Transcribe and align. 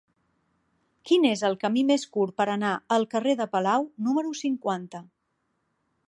Quin 1.09 1.25
és 1.31 1.41
el 1.49 1.57
camí 1.63 1.83
més 1.89 2.05
curt 2.15 2.33
per 2.41 2.47
anar 2.53 2.71
al 2.95 3.05
carrer 3.11 3.35
de 3.41 3.47
Palau 3.51 3.85
número 4.07 4.33
cinquanta? 4.39 5.03